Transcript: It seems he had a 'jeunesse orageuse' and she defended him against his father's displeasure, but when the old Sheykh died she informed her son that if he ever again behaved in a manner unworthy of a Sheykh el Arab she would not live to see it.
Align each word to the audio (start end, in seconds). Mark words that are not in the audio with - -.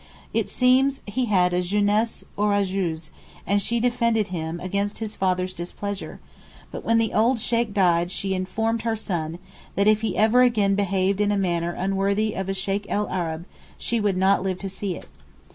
It 0.33 0.49
seems 0.49 1.01
he 1.05 1.25
had 1.25 1.53
a 1.53 1.61
'jeunesse 1.61 2.23
orageuse' 2.35 3.11
and 3.45 3.61
she 3.61 3.79
defended 3.79 4.29
him 4.29 4.59
against 4.59 4.97
his 4.97 5.15
father's 5.15 5.53
displeasure, 5.53 6.19
but 6.71 6.83
when 6.83 6.97
the 6.97 7.13
old 7.13 7.37
Sheykh 7.37 7.71
died 7.71 8.09
she 8.09 8.33
informed 8.33 8.81
her 8.81 8.95
son 8.95 9.37
that 9.75 9.87
if 9.87 10.01
he 10.01 10.17
ever 10.17 10.41
again 10.41 10.73
behaved 10.73 11.21
in 11.21 11.31
a 11.31 11.37
manner 11.37 11.73
unworthy 11.73 12.33
of 12.33 12.49
a 12.49 12.53
Sheykh 12.55 12.87
el 12.89 13.07
Arab 13.09 13.45
she 13.77 13.99
would 13.99 14.17
not 14.17 14.41
live 14.41 14.57
to 14.61 14.69
see 14.69 14.95
it. 14.95 15.07